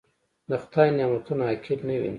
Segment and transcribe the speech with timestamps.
[0.49, 2.09] د خدای نعمتونه حقير نه وينئ.